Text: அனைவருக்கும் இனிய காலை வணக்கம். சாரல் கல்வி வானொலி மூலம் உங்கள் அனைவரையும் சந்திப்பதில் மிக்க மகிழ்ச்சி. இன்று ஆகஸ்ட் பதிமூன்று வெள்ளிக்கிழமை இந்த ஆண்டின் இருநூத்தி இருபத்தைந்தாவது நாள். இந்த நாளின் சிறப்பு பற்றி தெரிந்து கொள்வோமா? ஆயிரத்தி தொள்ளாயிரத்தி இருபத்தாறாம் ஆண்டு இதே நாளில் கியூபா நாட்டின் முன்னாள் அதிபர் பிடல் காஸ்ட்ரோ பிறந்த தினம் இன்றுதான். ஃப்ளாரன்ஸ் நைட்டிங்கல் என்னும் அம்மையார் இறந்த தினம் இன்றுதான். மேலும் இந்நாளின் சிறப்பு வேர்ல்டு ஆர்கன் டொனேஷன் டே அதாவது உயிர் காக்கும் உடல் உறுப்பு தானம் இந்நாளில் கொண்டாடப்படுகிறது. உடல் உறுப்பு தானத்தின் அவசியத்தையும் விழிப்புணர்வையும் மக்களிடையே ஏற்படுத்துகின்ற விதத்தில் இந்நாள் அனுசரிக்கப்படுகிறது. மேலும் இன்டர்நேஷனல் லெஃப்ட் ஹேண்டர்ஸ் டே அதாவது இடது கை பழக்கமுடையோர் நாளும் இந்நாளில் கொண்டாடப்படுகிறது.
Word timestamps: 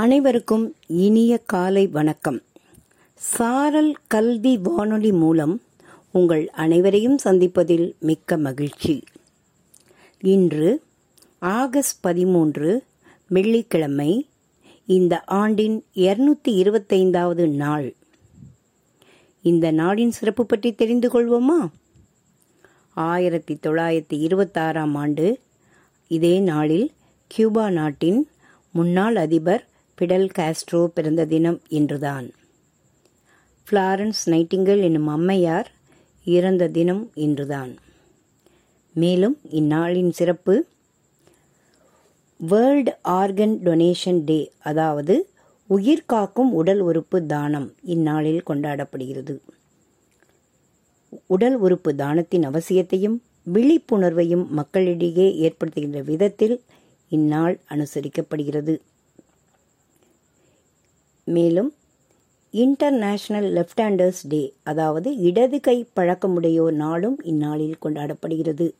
அனைவருக்கும் 0.00 0.74
இனிய 0.86 1.38
காலை 1.38 1.86
வணக்கம். 1.86 2.42
சாரல் 3.14 3.96
கல்வி 4.06 4.58
வானொலி 4.58 5.12
மூலம் 5.12 5.62
உங்கள் 6.10 6.50
அனைவரையும் 6.50 7.18
சந்திப்பதில் 7.24 7.98
மிக்க 7.98 8.36
மகிழ்ச்சி. 8.36 9.04
இன்று 10.20 10.82
ஆகஸ்ட் 11.38 12.00
பதிமூன்று 12.00 12.84
வெள்ளிக்கிழமை 13.28 14.28
இந்த 14.86 15.20
ஆண்டின் 15.20 15.84
இருநூத்தி 15.94 16.48
இருபத்தைந்தாவது 16.48 17.48
நாள். 17.48 17.94
இந்த 19.42 19.72
நாளின் 19.72 20.10
சிறப்பு 20.10 20.46
பற்றி 20.46 20.72
தெரிந்து 20.72 21.08
கொள்வோமா? 21.08 21.68
ஆயிரத்தி 22.94 23.54
தொள்ளாயிரத்தி 23.54 24.14
இருபத்தாறாம் 24.14 24.94
ஆண்டு 24.94 25.40
இதே 26.08 26.38
நாளில் 26.38 26.90
கியூபா 27.26 27.70
நாட்டின் 27.70 28.28
முன்னாள் 28.72 29.16
அதிபர் 29.16 29.68
பிடல் 30.00 30.28
காஸ்ட்ரோ 30.38 30.86
பிறந்த 30.86 31.24
தினம் 31.24 31.60
இன்றுதான். 31.68 32.30
ஃப்ளாரன்ஸ் 33.66 34.22
நைட்டிங்கல் 34.26 34.80
என்னும் 34.80 35.06
அம்மையார் 35.06 35.70
இறந்த 36.24 36.68
தினம் 36.68 37.10
இன்றுதான். 37.14 37.76
மேலும் 38.94 39.38
இந்நாளின் 39.50 40.10
சிறப்பு 40.10 40.66
வேர்ல்டு 42.36 42.96
ஆர்கன் 43.02 43.60
டொனேஷன் 43.64 44.20
டே 44.24 44.52
அதாவது 44.58 45.30
உயிர் 45.66 46.06
காக்கும் 46.06 46.52
உடல் 46.52 46.80
உறுப்பு 46.80 47.26
தானம் 47.26 47.74
இந்நாளில் 47.84 48.42
கொண்டாடப்படுகிறது. 48.50 49.38
உடல் 51.26 51.56
உறுப்பு 51.56 51.92
தானத்தின் 51.92 52.46
அவசியத்தையும் 52.50 53.18
விழிப்புணர்வையும் 53.52 54.46
மக்களிடையே 54.48 55.26
ஏற்படுத்துகின்ற 55.46 56.04
விதத்தில் 56.04 56.62
இந்நாள் 57.08 57.60
அனுசரிக்கப்படுகிறது. 57.68 58.74
மேலும் 61.24 61.74
இன்டர்நேஷனல் 62.50 63.52
லெஃப்ட் 63.52 63.80
ஹேண்டர்ஸ் 63.80 64.22
டே 64.28 64.54
அதாவது 64.62 65.16
இடது 65.16 65.60
கை 65.60 65.88
பழக்கமுடையோர் 65.96 66.72
நாளும் 66.72 67.18
இந்நாளில் 67.22 67.76
கொண்டாடப்படுகிறது. 67.84 68.72